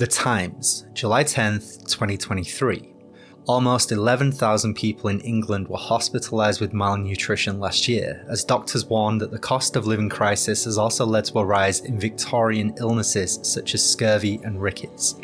[0.00, 2.90] The Times, July 10th, 2023.
[3.46, 9.30] Almost 11,000 people in England were hospitalised with malnutrition last year, as doctors warned that
[9.30, 13.74] the cost of living crisis has also led to a rise in Victorian illnesses such
[13.74, 15.16] as scurvy and rickets.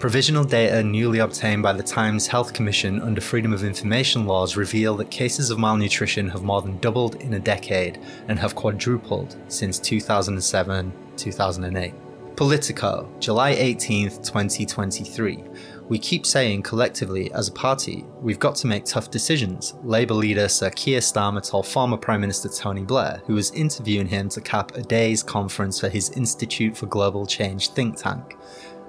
[0.00, 4.96] Provisional data newly obtained by the Times Health Commission under Freedom of Information laws reveal
[4.96, 9.78] that cases of malnutrition have more than doubled in a decade and have quadrupled since
[9.78, 12.01] 2007 2008.
[12.36, 15.44] Politico, July 18th, 2023.
[15.88, 19.74] We keep saying collectively as a party, we've got to make tough decisions.
[19.84, 24.30] Labour leader Sir Keir Starmer told former Prime Minister Tony Blair, who was interviewing him
[24.30, 28.36] to cap a day's conference for his Institute for Global Change think tank.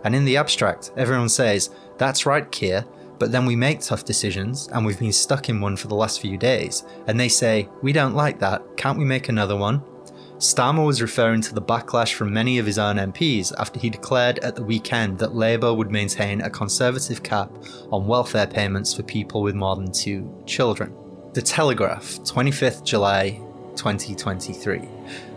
[0.06, 2.86] And in the abstract, everyone says, That's right, Keir,
[3.20, 6.22] but then we make tough decisions, and we've been stuck in one for the last
[6.22, 6.86] few days.
[7.08, 9.84] And they say, We don't like that, can't we make another one?
[10.44, 14.40] Starmer was referring to the backlash from many of his own MPs after he declared
[14.40, 17.50] at the weekend that Labour would maintain a conservative cap
[17.94, 20.94] on welfare payments for people with more than two children.
[21.32, 23.40] The Telegraph, 25th July
[23.78, 24.82] 2023.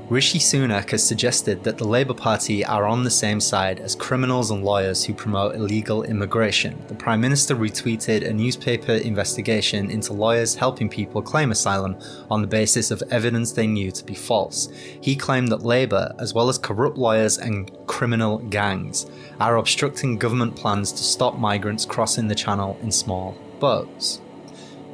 [0.08, 4.52] Rishi Sunak has suggested that the Labour Party are on the same side as criminals
[4.52, 6.80] and lawyers who promote illegal immigration.
[6.86, 11.96] The Prime Minister retweeted a newspaper investigation into lawyers helping people claim asylum
[12.30, 14.68] on the basis of evidence they knew to be false.
[15.00, 19.06] He claimed that Labour, as well as corrupt lawyers and criminal gangs,
[19.40, 24.20] are obstructing government plans to stop migrants crossing the channel in small boats.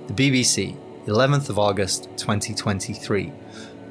[0.07, 0.75] The BBC,
[1.05, 3.31] 11th of August 2023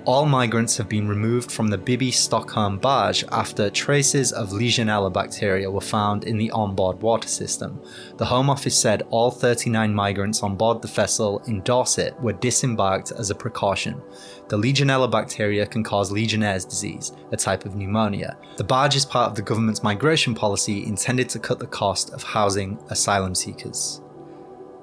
[0.05, 5.69] all migrants have been removed from the Bibby Stockholm barge after traces of Legionella bacteria
[5.69, 7.79] were found in the onboard water system.
[8.17, 13.11] The Home Office said all 39 migrants on board the vessel in Dorset were disembarked
[13.11, 14.01] as a precaution.
[14.49, 18.37] The Legionella bacteria can cause Legionnaire's disease, a type of pneumonia.
[18.57, 22.23] The barge is part of the government's migration policy intended to cut the cost of
[22.23, 24.01] housing asylum seekers.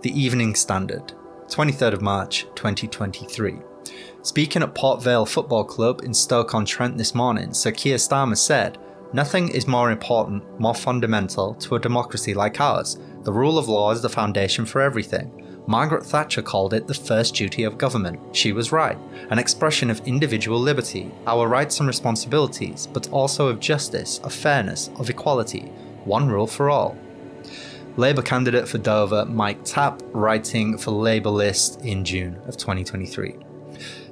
[0.03, 1.12] The Evening Standard,
[1.48, 3.68] 23rd of March 2023.
[4.22, 8.78] Speaking at Port Vale Football Club in Stoke-on-Trent this morning, Sir Keir Starmer said,
[9.12, 12.99] Nothing is more important, more fundamental to a democracy like ours.
[13.22, 15.62] The rule of law is the foundation for everything.
[15.66, 18.21] Margaret Thatcher called it the first duty of government.
[18.37, 18.99] She was right.
[19.31, 24.91] An expression of individual liberty, our rights and responsibilities, but also of justice, of fairness,
[24.97, 25.70] of equality.
[26.05, 26.97] One rule for all.
[27.97, 33.47] Labour candidate for Dover, Mike Tapp, writing for Labour List in June of 2023.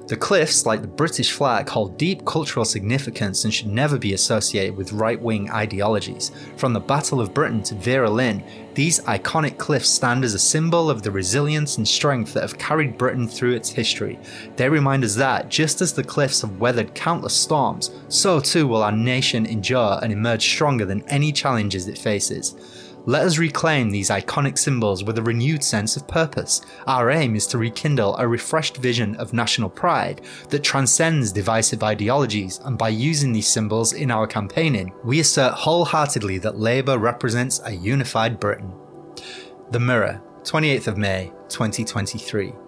[0.07, 4.77] The cliffs, like the British flag, hold deep cultural significance and should never be associated
[4.77, 6.31] with right wing ideologies.
[6.55, 8.41] From the Battle of Britain to Vera Lynn,
[8.73, 12.97] these iconic cliffs stand as a symbol of the resilience and strength that have carried
[12.97, 14.17] Britain through its history.
[14.55, 18.83] They remind us that, just as the cliffs have weathered countless storms, so too will
[18.83, 22.55] our nation endure and emerge stronger than any challenges it faces.
[23.07, 26.59] Let us reclaim these iconic symbols with a renewed sense of purpose.
[26.87, 32.59] Our aim is to rekindle a refreshed vision of national pride that transcends divisive ideologies,
[32.65, 37.71] and by using these symbols in our campaigning, we assert wholeheartedly that Labour represents a
[37.71, 38.73] unified Britain.
[39.71, 42.66] The Mirror, 28th of May, 2023.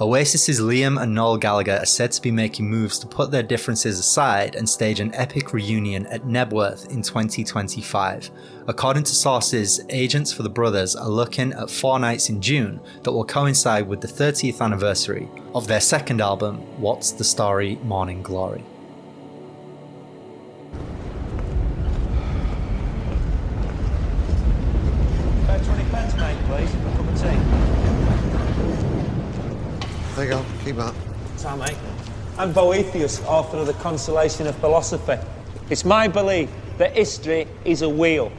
[0.00, 3.98] Oasis's Liam and Noel Gallagher are said to be making moves to put their differences
[3.98, 8.30] aside and stage an epic reunion at Knebworth in 2025.
[8.66, 13.12] According to sources, agents for the brothers are looking at four nights in June that
[13.12, 18.64] will coincide with the 30th anniversary of their second album, What's the Story Morning Glory.
[30.30, 30.44] Go.
[30.64, 30.94] Keep up.
[31.36, 31.76] So, mate.
[32.38, 35.16] I'm Boethius, author of The Consolation of Philosophy.
[35.68, 36.48] It's my belief
[36.78, 38.30] that history is a wheel.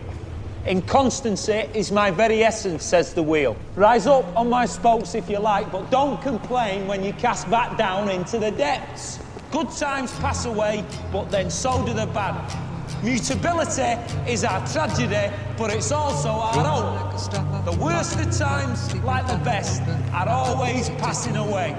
[0.66, 3.58] Inconstancy is my very essence, says the wheel.
[3.76, 7.78] Rise up on my spokes if you like, but don't complain when you cast back
[7.78, 9.20] down into the depths.
[9.52, 12.71] Good times pass away, but then so do the bad.
[13.04, 13.98] Mutability
[14.32, 17.66] is our tragedy, but it's also our hope.
[17.66, 19.82] The worst of times, like the best,
[20.14, 21.76] are always passing away.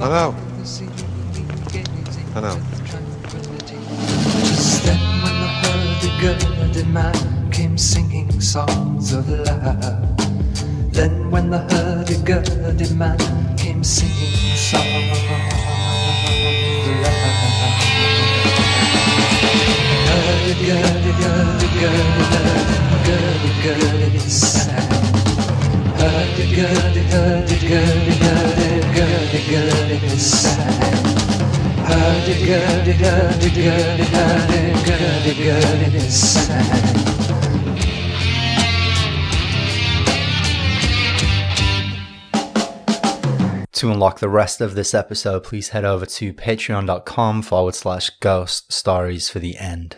[0.00, 0.34] I know.
[2.36, 2.56] I know.
[4.38, 10.16] Just then when the hurdy-gurdy man came singing songs of love.
[10.92, 13.18] Then when the hurdy-gurdy man
[13.56, 15.58] came singing songs of love.
[43.72, 48.72] To unlock the rest of this episode, please head over to patreon.com forward slash ghost
[48.72, 49.86] stories for the end.